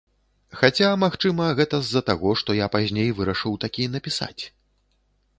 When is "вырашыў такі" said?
3.19-3.85